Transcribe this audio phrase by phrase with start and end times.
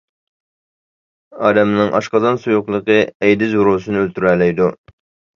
[1.49, 2.95] ئادەمنىڭ ئاشقازان سۇيۇقلۇقى
[3.27, 4.71] ئەيدىز ۋىرۇسىنى ئۆلتۈرەلەيدۇ.